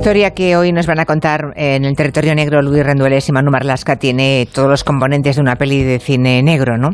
[0.00, 3.50] historia que hoy nos van a contar en el territorio negro Luis Rendueles y Manu
[3.50, 6.92] Marlasca tiene todos los componentes de una peli de cine negro, ¿no?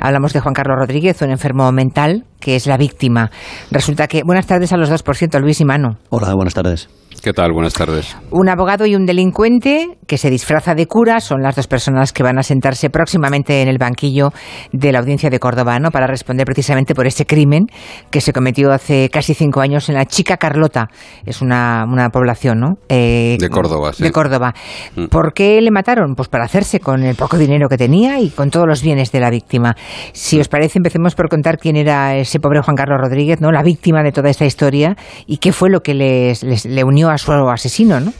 [0.00, 3.30] Hablamos de Juan Carlos Rodríguez, un enfermo mental que es la víctima.
[3.70, 4.24] Resulta que...
[4.24, 5.98] Buenas tardes a los dos, por cierto, Luis y Manu.
[6.10, 6.88] Hola, buenas tardes.
[7.28, 7.52] ¿Qué tal?
[7.52, 8.16] Buenas tardes.
[8.30, 12.22] Un abogado y un delincuente que se disfraza de cura son las dos personas que
[12.22, 14.30] van a sentarse próximamente en el banquillo
[14.72, 15.90] de la audiencia de Córdoba, ¿no?
[15.90, 17.66] Para responder precisamente por ese crimen
[18.10, 20.88] que se cometió hace casi cinco años en la Chica Carlota.
[21.26, 22.78] Es una, una población, ¿no?
[22.88, 24.04] Eh, de Córdoba, sí.
[24.04, 24.54] De Córdoba.
[24.96, 25.08] Mm.
[25.08, 26.14] ¿Por qué le mataron?
[26.14, 29.20] Pues para hacerse con el poco dinero que tenía y con todos los bienes de
[29.20, 29.76] la víctima.
[30.14, 33.52] Si os parece, empecemos por contar quién era ese pobre Juan Carlos Rodríguez, ¿no?
[33.52, 37.10] La víctima de toda esta historia y qué fue lo que les, les le unió
[37.10, 37.17] a
[37.50, 38.12] asesino, ¿no?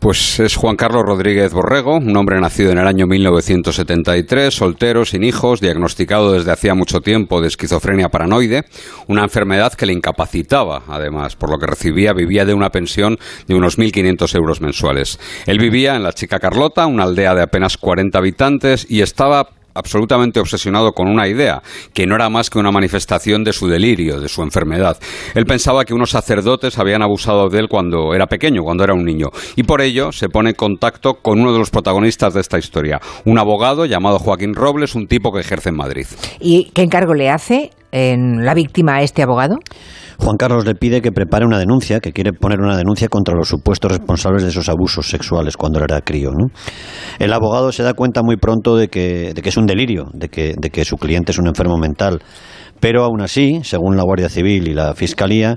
[0.00, 5.24] Pues es Juan Carlos Rodríguez Borrego, un hombre nacido en el año 1973, soltero, sin
[5.24, 8.62] hijos, diagnosticado desde hacía mucho tiempo de esquizofrenia paranoide,
[9.08, 13.56] una enfermedad que le incapacitaba, además, por lo que recibía, vivía de una pensión de
[13.56, 15.18] unos 1.500 euros mensuales.
[15.46, 19.48] Él vivía en la Chica Carlota, una aldea de apenas 40 habitantes, y estaba
[19.78, 21.62] absolutamente obsesionado con una idea,
[21.94, 24.98] que no era más que una manifestación de su delirio, de su enfermedad.
[25.34, 29.04] Él pensaba que unos sacerdotes habían abusado de él cuando era pequeño, cuando era un
[29.04, 32.58] niño, y por ello se pone en contacto con uno de los protagonistas de esta
[32.58, 36.06] historia, un abogado llamado Joaquín Robles, un tipo que ejerce en Madrid.
[36.40, 39.58] ¿Y qué encargo le hace en la víctima a este abogado?
[40.18, 43.48] Juan Carlos le pide que prepare una denuncia, que quiere poner una denuncia contra los
[43.48, 46.30] supuestos responsables de esos abusos sexuales cuando era crío.
[47.18, 50.28] El abogado se da cuenta muy pronto de que, de que es un delirio, de
[50.28, 52.20] que, de que su cliente es un enfermo mental.
[52.80, 55.56] Pero aún así, según la Guardia Civil y la Fiscalía,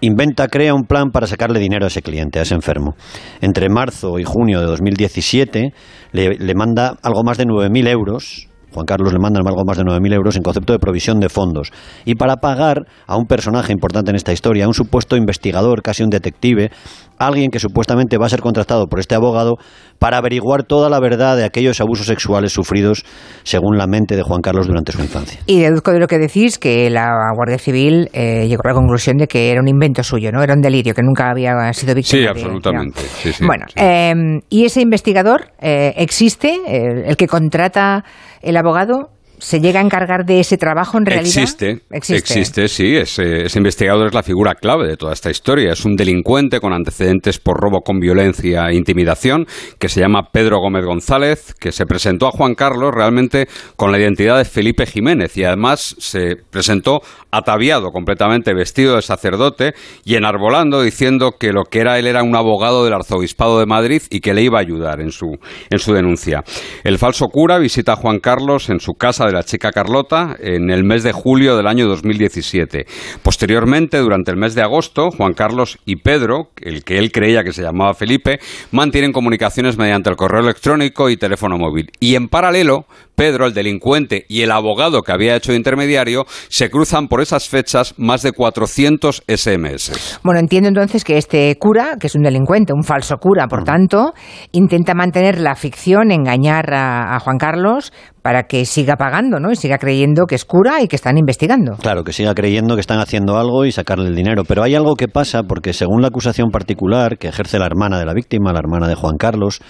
[0.00, 2.94] inventa, crea un plan para sacarle dinero a ese cliente, a ese enfermo.
[3.40, 5.72] Entre marzo y junio de 2017
[6.12, 9.84] le, le manda algo más de 9.000 euros Juan Carlos le manda algo más de
[9.84, 11.72] 9.000 euros en concepto de provisión de fondos.
[12.04, 16.02] Y para pagar a un personaje importante en esta historia, a un supuesto investigador, casi
[16.02, 16.70] un detective,
[17.18, 19.54] alguien que supuestamente va a ser contratado por este abogado
[19.98, 23.06] para averiguar toda la verdad de aquellos abusos sexuales sufridos
[23.44, 25.40] según la mente de Juan Carlos durante su infancia.
[25.46, 29.16] Y deduzco de lo que decís que la Guardia Civil eh, llegó a la conclusión
[29.16, 30.42] de que era un invento suyo, ¿no?
[30.42, 32.20] Era un delirio, que nunca había sido víctima.
[32.20, 33.00] Sí, absolutamente.
[33.40, 36.60] bueno, em, ¿y ese investigador eh, existe?
[36.66, 38.04] el que contrata
[38.46, 41.42] el abogado ¿Se llega a encargar de ese trabajo en realidad?
[41.42, 42.96] Existe, existe, sí.
[42.96, 45.72] Ese, ese, investigador es la figura clave de toda esta historia.
[45.72, 49.46] Es un delincuente con antecedentes por robo con violencia e intimidación
[49.78, 53.98] que se llama Pedro Gómez González, que se presentó a Juan Carlos realmente con la
[53.98, 59.74] identidad de Felipe Jiménez y además se presentó ataviado completamente vestido de sacerdote
[60.04, 64.02] y enarbolando diciendo que lo que era él era un abogado del arzobispado de Madrid
[64.10, 65.36] y que le iba a ayudar en su,
[65.70, 66.42] en su denuncia.
[66.84, 70.70] El falso cura visita a Juan Carlos en su casa de la chica Carlota en
[70.70, 72.86] el mes de julio del año 2017.
[73.22, 77.52] Posteriormente, durante el mes de agosto, Juan Carlos y Pedro, el que él creía que
[77.52, 78.38] se llamaba Felipe,
[78.72, 81.90] mantienen comunicaciones mediante el correo electrónico y teléfono móvil.
[82.00, 86.70] Y en paralelo, Pedro, el delincuente, y el abogado que había hecho de intermediario se
[86.70, 90.20] cruzan por esas fechas más de 400 SMS.
[90.22, 94.12] Bueno, entiendo entonces que este cura, que es un delincuente, un falso cura, por tanto,
[94.52, 97.92] intenta mantener la ficción, engañar a, a Juan Carlos
[98.26, 99.52] para que siga pagando, ¿no?
[99.52, 101.76] Y siga creyendo que es cura y que están investigando.
[101.76, 104.42] Claro, que siga creyendo que están haciendo algo y sacarle el dinero.
[104.42, 108.04] Pero hay algo que pasa porque según la acusación particular que ejerce la hermana de
[108.04, 109.60] la víctima, la hermana de Juan Carlos,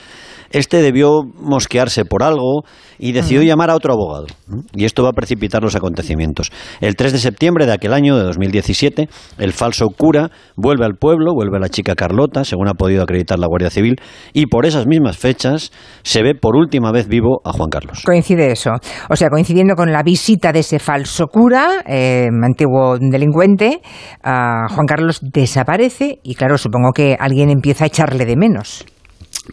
[0.51, 2.63] este debió mosquearse por algo
[2.99, 4.27] y decidió llamar a otro abogado.
[4.75, 6.51] Y esto va a precipitar los acontecimientos.
[6.81, 9.09] El 3 de septiembre de aquel año, de 2017,
[9.39, 13.39] el falso cura vuelve al pueblo, vuelve a la chica Carlota, según ha podido acreditar
[13.39, 13.97] la Guardia Civil,
[14.33, 18.03] y por esas mismas fechas se ve por última vez vivo a Juan Carlos.
[18.05, 18.71] Coincide eso.
[19.11, 23.81] O sea, coincidiendo con la visita de ese falso cura, eh, antiguo delincuente,
[24.23, 28.85] Juan Carlos desaparece y claro, supongo que alguien empieza a echarle de menos.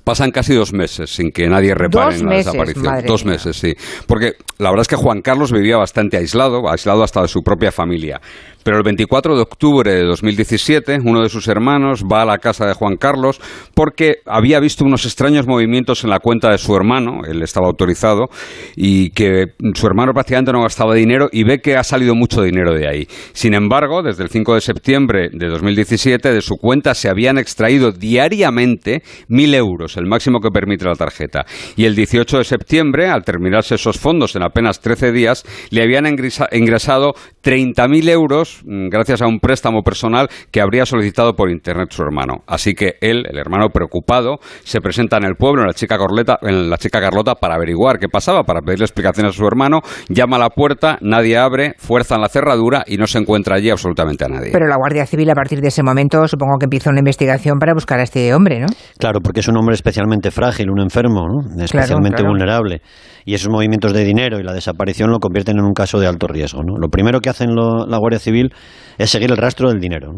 [0.04, 3.06] Pasan casi dos meses sin que nadie repare en la desaparición.
[3.06, 3.74] Dos meses, sí.
[4.08, 7.72] Porque la verdad es que Juan Carlos vivía bastante aislado, aislado hasta de su propia
[7.72, 8.20] familia.
[8.64, 12.66] Pero el 24 de octubre de 2017, uno de sus hermanos va a la casa
[12.66, 13.42] de Juan Carlos
[13.74, 18.30] porque había visto unos extraños movimientos en la cuenta de su hermano, él estaba autorizado,
[18.78, 22.74] y que su hermano prácticamente no gastaba dinero y ve que ha salido mucho dinero
[22.74, 23.08] de ahí.
[23.34, 27.92] Sin embargo, desde el 5 de septiembre de 2017, de su cuenta se habían extraído
[27.92, 31.46] diariamente mil euros euros, el máximo que permite la tarjeta.
[31.76, 36.06] Y el 18 de septiembre, al terminarse esos fondos en apenas 13 días, le habían
[36.08, 37.14] ingresado
[37.44, 42.44] 30.000 euros mm, gracias a un préstamo personal que habría solicitado por internet su hermano.
[42.48, 45.98] Así que él, el hermano preocupado, se presenta en el pueblo, en la chica,
[46.42, 50.38] en la chica Carlota, para averiguar qué pasaba, para pedirle explicaciones a su hermano, llama
[50.38, 54.30] a la puerta, nadie abre, fuerzan la cerradura y no se encuentra allí absolutamente a
[54.30, 54.52] nadie.
[54.52, 57.74] Pero la Guardia Civil a partir de ese momento supongo que empieza una investigación para
[57.74, 58.68] buscar a este hombre, ¿no?
[58.98, 61.64] Claro, porque es un hombre especialmente frágil, un enfermo, ¿no?
[61.64, 62.82] especialmente vulnerable.
[63.26, 66.28] Y esos movimientos de dinero y la desaparición lo convierten en un caso de alto
[66.28, 66.62] riesgo.
[66.64, 66.78] ¿no?
[66.78, 68.54] Lo primero que hacen la Guardia Civil
[68.98, 70.12] es seguir el rastro del dinero.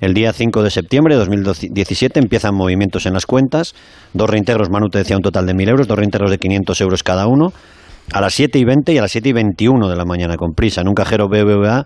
[0.00, 3.74] El día 5 de septiembre de 2017 empiezan movimientos en las cuentas.
[4.12, 7.02] Dos reintegros, Manu te decía un total de 1.000 euros, dos reintegros de 500 euros
[7.02, 7.52] cada uno.
[8.12, 10.52] A las 7 y 20 y a las 7 y 21 de la mañana, con
[10.54, 11.84] prisa, en un cajero BBVA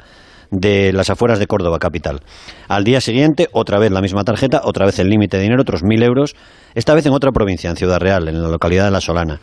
[0.51, 2.21] de las afueras de Córdoba capital.
[2.69, 5.83] Al día siguiente, otra vez la misma tarjeta, otra vez el límite de dinero, otros
[5.83, 6.35] mil euros,
[6.75, 9.41] esta vez en otra provincia, en Ciudad Real, en la localidad de La Solana.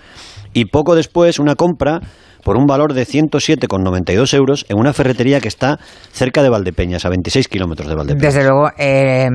[0.54, 2.00] Y poco después, una compra
[2.44, 5.80] por un valor de 107,92 euros en una ferretería que está
[6.12, 8.34] cerca de Valdepeñas, a 26 kilómetros de Valdepeñas.
[8.34, 9.30] Desde luego, eh,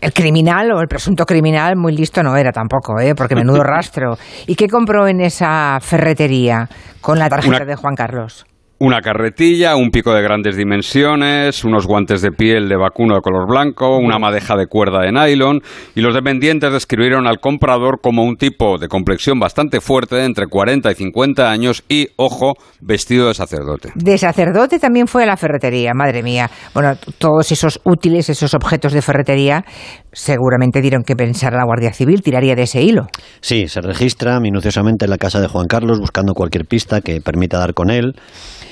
[0.00, 3.14] el, criminal o el presunto criminal muy listo no era tampoco, ¿eh?
[3.14, 4.18] porque menudo rastro.
[4.46, 6.68] ¿Y qué compró en esa ferretería
[7.00, 8.44] con la tarjeta de Juan Carlos?
[8.80, 13.48] Una carretilla, un pico de grandes dimensiones, unos guantes de piel de vacuno de color
[13.48, 15.62] blanco, una madeja de cuerda de nylon
[15.96, 20.46] y los dependientes describieron al comprador como un tipo de complexión bastante fuerte de entre
[20.46, 23.90] 40 y 50 años y, ojo, vestido de sacerdote.
[23.96, 26.48] De sacerdote también fue a la ferretería, madre mía.
[26.72, 29.64] Bueno, todos esos útiles, esos objetos de ferretería,
[30.12, 33.06] seguramente dieron que pensar a la Guardia Civil, tiraría de ese hilo.
[33.40, 37.58] Sí, se registra minuciosamente en la casa de Juan Carlos buscando cualquier pista que permita
[37.58, 38.14] dar con él.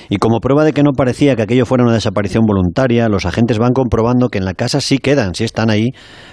[0.09, 3.59] Y como prueba de que no parecía que aquello fuera una desaparición voluntaria, los agentes
[3.59, 5.87] van comprobando que en la casa sí quedan, sí están ahí,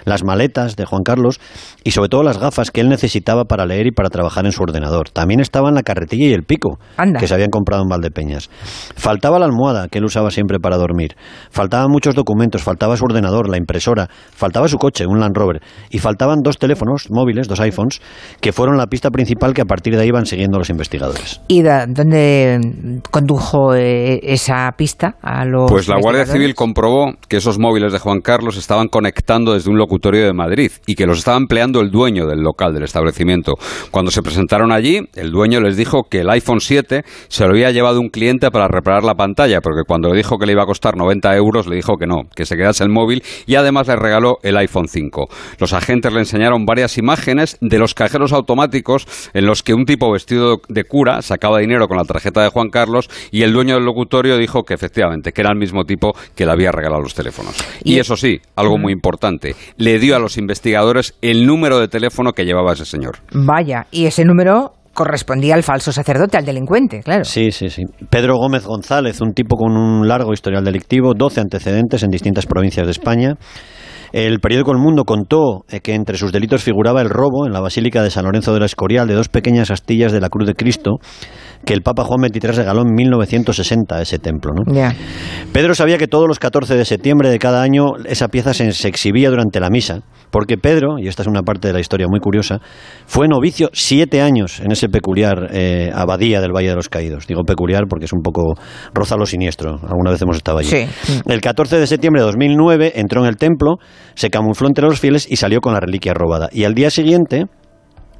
[0.04, 1.40] las maletas de Juan Carlos
[1.82, 4.62] y sobre todo las gafas que él necesitaba para leer y para trabajar en su
[4.62, 5.10] ordenador.
[5.10, 6.78] También estaban la carretilla y el pico
[7.18, 8.48] que se habían comprado en Valdepeñas.
[8.94, 11.16] Faltaba la almohada que él usaba siempre para dormir.
[11.50, 15.60] Faltaban muchos documentos, faltaba su ordenador, la impresora, faltaba su coche, un Land Rover,
[15.90, 18.00] y faltaban dos teléfonos móviles, dos iPhones,
[18.40, 21.40] que fueron la pista principal que a partir de ahí iban siguiendo los investigadores.
[21.48, 27.58] ¿Y dónde condujo eh, esa pista a los Pues la Guardia Civil comprobó que esos
[27.58, 31.36] móviles de Juan Carlos estaban conectando desde un locutorio de Madrid y que los estaba
[31.36, 33.54] empleando el dueño del local, del establecimiento.
[33.90, 37.70] Cuando se presentaron allí, el dueño les dijo que el iPhone 7 se lo había
[37.70, 40.66] llevado un cliente para reparar la pantalla, porque cuando le dijo que le iba a
[40.66, 43.96] costar 90 euros, le dijo que no, que se quedase el móvil y además le
[43.96, 45.28] regaló el iPhone 5.
[45.58, 50.12] Los agentes le enseñaron varias imágenes de los cajeros automáticos en los que un tipo
[50.12, 53.84] vestido de cura sacaba dinero con la tarjeta de Juan Carlos y el dueño del
[53.84, 57.56] locutorio dijo que efectivamente, que era el mismo tipo que le había regalado los teléfonos.
[57.82, 62.32] Y, eso sí, algo muy importante, le dio a los investigadores el número de teléfono
[62.32, 63.18] que llevaba ese señor.
[63.32, 67.24] Vaya, y ese número correspondía al falso sacerdote, al delincuente, claro.
[67.24, 67.82] Sí, sí, sí.
[68.08, 72.86] Pedro Gómez González, un tipo con un largo historial delictivo, 12 antecedentes en distintas provincias
[72.86, 73.34] de España.
[74.14, 77.58] El periódico El Mundo contó eh, que entre sus delitos figuraba el robo en la
[77.58, 80.54] Basílica de San Lorenzo de la Escorial de dos pequeñas astillas de la Cruz de
[80.54, 80.98] Cristo
[81.64, 84.52] que el Papa Juan XXIII regaló en 1960 a ese templo.
[84.54, 84.72] ¿no?
[85.52, 89.30] Pedro sabía que todos los 14 de septiembre de cada año esa pieza se, exhibía
[89.30, 90.02] durante la misa,
[90.34, 92.58] porque Pedro, y esta es una parte de la historia muy curiosa,
[93.06, 97.28] fue novicio siete años en ese peculiar eh, abadía del Valle de los Caídos.
[97.28, 98.54] Digo peculiar porque es un poco
[98.92, 99.78] roza lo siniestro.
[99.88, 100.88] Alguna vez hemos estado allí.
[101.26, 103.76] El 14 de septiembre de 2009 entró en el templo,
[104.16, 106.48] se camufló entre los fieles y salió con la reliquia robada.
[106.50, 107.44] Y al día siguiente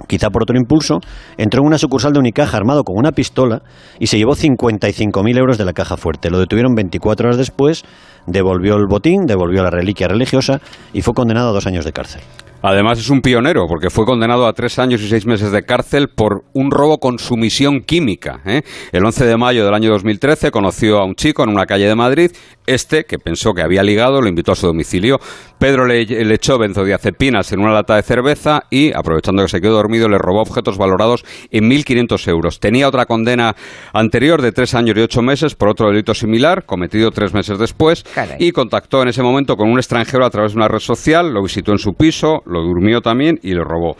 [0.09, 1.01] quizá por otro impulso,
[1.37, 3.63] entró en una sucursal de Unicaja armado con una pistola
[3.99, 6.31] y se llevó 55.000 euros de la caja fuerte.
[6.31, 7.85] Lo detuvieron 24 horas después,
[8.27, 10.61] devolvió el botín, devolvió la reliquia religiosa
[10.93, 12.23] y fue condenado a dos años de cárcel.
[12.67, 16.09] Además es un pionero porque fue condenado a tres años y seis meses de cárcel
[16.09, 18.41] por un robo con sumisión química.
[18.47, 18.63] ¿eh?
[18.91, 21.95] El 11 de mayo del año 2013 conoció a un chico en una calle de
[21.95, 22.31] Madrid.
[22.67, 25.19] Este, que pensó que había ligado, lo invitó a su domicilio.
[25.59, 29.75] Pedro le, le echó benzodiazepinas en una lata de cerveza y, aprovechando que se quedó
[29.75, 32.61] dormido, le robó objetos valorados en 1.500 euros.
[32.61, 33.55] Tenía otra condena
[33.93, 38.05] anterior de tres años y ocho meses por otro delito similar, cometido tres meses después,
[38.39, 41.43] y contactó en ese momento con un extranjero a través de una red social, lo
[41.43, 43.97] visitó en su piso, lo durmió también y lo robó.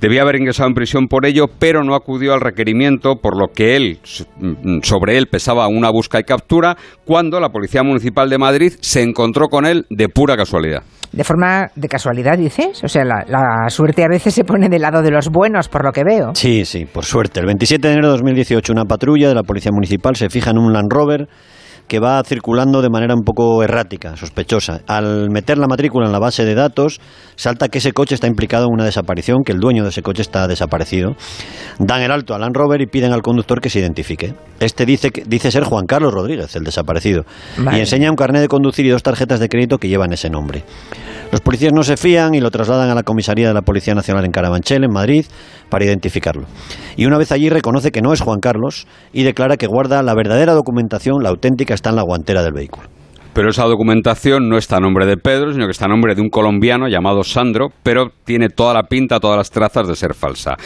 [0.00, 3.76] Debía haber ingresado en prisión por ello, pero no acudió al requerimiento, por lo que
[3.76, 3.98] él,
[4.38, 9.02] mm, sobre él pesaba una busca y captura, cuando la Policía Municipal de Madrid se
[9.02, 10.82] encontró con él de pura casualidad.
[11.12, 12.84] De forma de casualidad, dices?
[12.84, 15.84] O sea, la, la, suerte a veces se pone del lado de los buenos, por
[15.84, 16.34] lo que veo.
[16.34, 17.40] Sí, sí, por suerte.
[17.40, 20.58] El 27 de enero de 2018, una patrulla de la Policía Municipal se fija en
[20.58, 21.28] un Land Rover
[21.88, 24.80] que va circulando de manera un poco errática, sospechosa.
[24.86, 27.00] Al meter la matrícula en la base de datos,
[27.36, 30.22] salta que ese coche está implicado en una desaparición, que el dueño de ese coche
[30.22, 31.16] está desaparecido.
[31.78, 34.34] Dan el alto a Land Rover y piden al conductor que se identifique.
[34.60, 37.24] Este dice, que, dice ser Juan Carlos Rodríguez, el desaparecido,
[37.72, 40.64] y enseña un carnet de conducir y dos tarjetas de crédito que llevan ese nombre.
[41.30, 44.24] Los policías no se fían y lo trasladan a la comisaría de la Policía Nacional
[44.24, 45.26] en Carabanchel, en Madrid,
[45.68, 46.46] para identificarlo.
[46.96, 50.14] Y una vez allí reconoce que no es Juan Carlos y declara que guarda la
[50.14, 52.95] verdadera documentación, la auténtica, está en la guantera del vehículo
[53.36, 56.22] pero esa documentación no está a nombre de Pedro, sino que está a nombre de
[56.22, 60.56] un colombiano llamado Sandro, pero tiene toda la pinta, todas las trazas de ser falsa.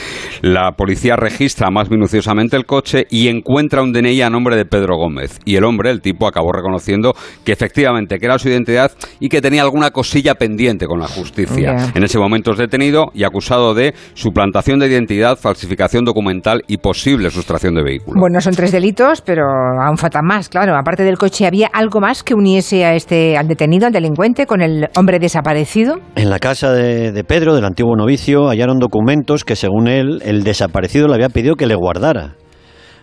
[0.40, 4.98] La policía registra más minuciosamente el coche y encuentra un DNI a nombre de Pedro
[4.98, 5.40] Gómez.
[5.44, 7.12] Y el hombre, el tipo, acabó reconociendo
[7.44, 11.90] que efectivamente que era su identidad y que tenía alguna cosilla pendiente con la justicia.
[11.92, 17.30] En ese momento es detenido y acusado de suplantación de identidad, falsificación documental y posible
[17.30, 18.20] sustracción de vehículo.
[18.20, 19.42] Bueno, son tres delitos, pero
[19.84, 20.76] aún faltan más, claro.
[20.76, 24.88] Aparte del coche, ¿había algo más que unir este, al detenido, al delincuente, con el
[24.96, 25.96] hombre desaparecido?
[26.16, 31.08] En la casa de, Pedro, del antiguo novicio, hallaron documentos que, según él, el desaparecido
[31.08, 32.36] le había pedido que le guardara.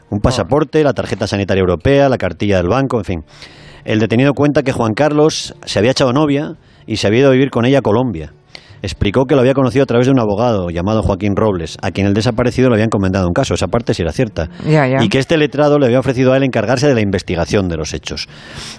[0.10, 3.20] Un pasaporte, la tarjeta sanitaria europea, la cartilla del banco, en fin.
[3.84, 6.54] El detenido cuenta que Juan Carlos se había echado novia
[6.86, 8.34] y se había ido a vivir con ella a Colombia
[8.82, 12.08] explicó que lo había conocido a través de un abogado llamado Joaquín Robles, a quien
[12.08, 13.54] el desaparecido le había encomendado un caso.
[13.54, 14.50] Esa parte sí era cierta.
[15.02, 17.94] Y que este letrado le había ofrecido a él encargarse de la investigación de los
[17.94, 18.28] hechos.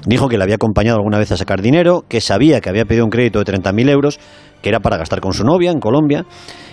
[0.07, 3.05] Dijo que le había acompañado alguna vez a sacar dinero, que sabía que había pedido
[3.05, 4.21] un crédito de 30.000 euros,
[4.63, 6.25] que era para gastar con su novia en Colombia,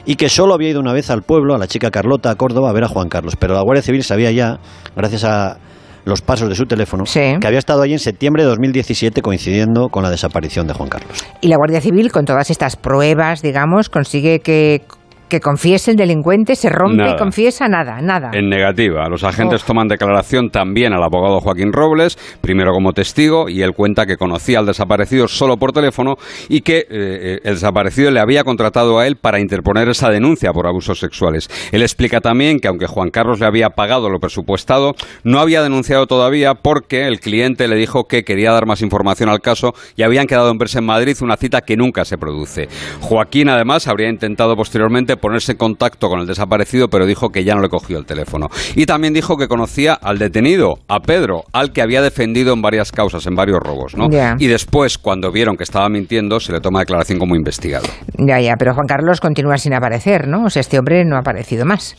[0.05, 2.69] y que solo había ido una vez al pueblo, a la chica Carlota, a Córdoba,
[2.69, 3.35] a ver a Juan Carlos.
[3.35, 4.59] Pero la Guardia Civil sabía ya,
[4.95, 5.57] gracias a
[6.05, 10.03] los pasos de su teléfono, que había estado allí en septiembre de 2017 coincidiendo con
[10.03, 11.25] la desaparición de Juan Carlos.
[11.41, 14.83] Y la Guardia Civil, con todas estas pruebas, digamos, consigue que
[15.29, 18.31] que confiese el delincuente, se rompe y confiesa nada, nada.
[18.33, 19.07] En negativa.
[19.09, 24.05] Los agentes toman declaración también al abogado Joaquín Robles, primero como testigo, y él cuenta
[24.05, 26.15] que conocía al desaparecido solo por teléfono
[26.49, 30.51] y que eh, eh, el desaparecido le había contratado a él para interponer esa denuncia
[30.51, 31.49] por abusos sexuales.
[31.71, 36.07] Él explica también que aunque Juan Carlos le había pagado lo presupuestado, no había denunciado
[36.07, 40.27] todavía porque el cliente le dijo que quería dar más información al caso y habían
[40.27, 42.67] quedado en verse en Madrid una cita que nunca se produce.
[43.01, 47.55] Joaquín además habría intentado posteriormente ponerse en contacto con el desaparecido, pero dijo que ya
[47.55, 48.47] no le cogió el teléfono.
[48.75, 52.91] Y también dijo que conocía al detenido, a Pedro, al que había defendido en varias
[52.91, 54.07] causas, en varios robos, ¿no?
[54.37, 57.85] Y después, cuando vieron que estaba mintiendo, se le toma declaración como investigado.
[58.17, 60.45] Ya, ya, pero Juan Carlos continúa sin aparecer, ¿no?
[60.45, 61.95] O sea, este hombre no ha aparecido más.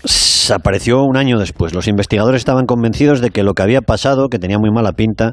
[0.52, 1.74] Apareció un año después.
[1.74, 5.32] Los investigadores estaban convencidos de que lo que había pasado, que tenía muy mala pinta,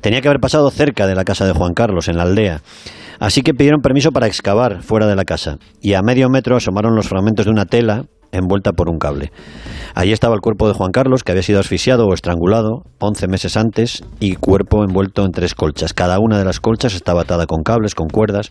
[0.00, 2.60] tenía que haber pasado cerca de la casa de Juan Carlos, en la aldea.
[3.22, 5.58] Así que pidieron permiso para excavar fuera de la casa.
[5.80, 9.30] Y a medio metro asomaron los fragmentos de una tela envuelta por un cable.
[9.94, 13.56] Allí estaba el cuerpo de Juan Carlos, que había sido asfixiado o estrangulado 11 meses
[13.56, 15.92] antes, y cuerpo envuelto en tres colchas.
[15.92, 18.50] Cada una de las colchas estaba atada con cables, con cuerdas,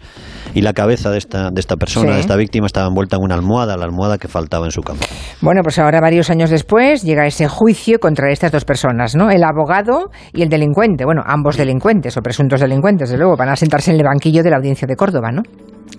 [0.54, 3.36] y la cabeza de esta, de esta persona, de esta víctima, estaba envuelta en una
[3.36, 5.00] almohada, la almohada que faltaba en su cama.
[5.42, 9.32] Bueno, pues ahora, varios años después, llega ese juicio contra estas dos personas, ¿no?
[9.32, 11.06] El abogado y el delincuente.
[11.06, 14.52] Bueno, ambos delincuentes o presuntos delincuentes, de luego, van a sentarse en el banquillo de
[14.52, 15.42] la audiencia de Córdoba, ¿no?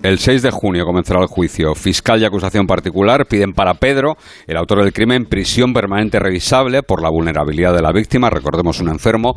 [0.03, 1.73] El 6 de junio comenzará el juicio.
[1.75, 7.01] Fiscal y acusación particular piden para Pedro, el autor del crimen, prisión permanente revisable por
[7.01, 9.33] la vulnerabilidad de la víctima, recordemos un enfermo,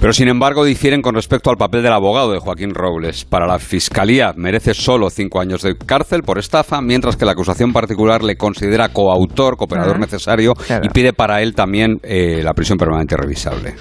[0.00, 3.24] pero sin embargo difieren con respecto al papel del abogado de Joaquín Robles.
[3.24, 7.72] Para la Fiscalía merece solo cinco años de cárcel por estafa, mientras que la acusación
[7.72, 13.16] particular le considera coautor, cooperador necesario y pide para él también eh, la prisión permanente
[13.16, 13.74] revisable.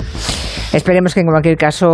[0.74, 1.88] Esperemos que en cualquier caso,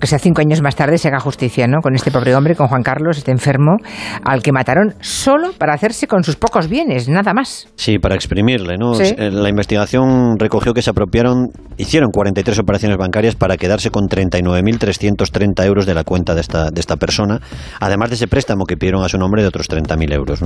[0.00, 1.80] que sea cinco años más tarde, se haga justicia ¿no?
[1.80, 3.76] con este pobre hombre, con Juan Carlos, este enfermo
[4.24, 7.68] al que mataron solo para hacerse con sus pocos bienes, nada más.
[7.76, 8.98] Sí, para exprimirle, ¿no?
[9.00, 15.64] Eh, la investigación recogió que se apropiaron, hicieron 43 operaciones bancarias para quedarse con 39.330
[15.64, 17.40] euros de la cuenta de esta, de esta persona,
[17.80, 20.40] además de ese préstamo que pidieron a su nombre de otros 30.000 euros.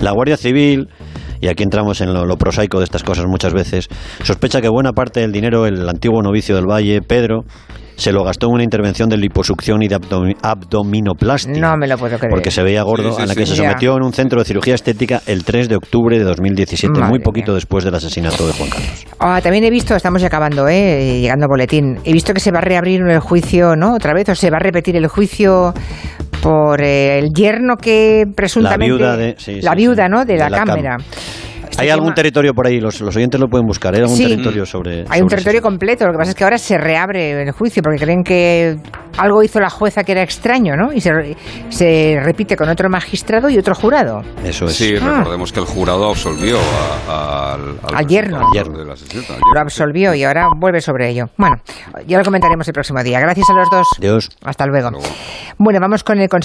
[0.00, 0.88] La Guardia Civil
[1.40, 3.88] y aquí entramos en lo, prosaico de estas cosas muchas veces,
[4.22, 7.44] sospecha que buena parte del dinero el antiguo novicio del Valle, Pedro,
[7.96, 9.98] se lo gastó en una intervención de liposucción y de
[10.42, 11.60] abdominoplastia.
[11.60, 12.30] No me lo puedo creer.
[12.30, 15.22] Porque se veía gordo, a la que se sometió en un centro de cirugía estética
[15.26, 19.06] el 3 de octubre de 2017, muy poquito después del asesinato de Juan Carlos.
[19.18, 21.20] Ah, también he visto, estamos ya acabando, ¿eh?
[21.20, 23.94] llegando boletín, he visto que se va a reabrir el juicio, ¿no?
[23.94, 25.72] Otra vez, o se va a repetir el juicio
[26.44, 29.02] por eh, el yerno que presuntamente...
[29.02, 30.26] La viuda, de, la viuda ¿no?
[30.26, 30.98] de, la, cámara.
[31.74, 32.78] Este ¿Hay algún territorio por ahí?
[32.78, 33.92] Los, oyentes lo pueden buscar.
[33.96, 35.04] ¿Hay algún territorio sobre.?
[35.08, 36.06] Hay un territorio completo.
[36.06, 38.76] Lo que pasa es que ahora se reabre el juicio porque creen que
[39.18, 40.92] algo hizo la jueza que era extraño, ¿no?
[40.92, 41.10] Y se,
[41.70, 44.22] se repite con otro magistrado y otro jurado.
[44.44, 44.76] Eso es.
[44.76, 45.16] Sí, ah.
[45.18, 46.58] recordemos que el jurado absolvió
[47.08, 48.38] al, al, yerno.
[49.52, 51.24] Lo absolvió y ahora vuelve sobre ello.
[51.36, 51.56] Bueno,
[52.06, 53.18] ya lo comentaremos el próximo día.
[53.18, 53.88] Gracias a los dos.
[53.98, 54.30] Dios.
[54.44, 54.90] Hasta luego.
[55.58, 56.42] Bueno, vamos con el consejo.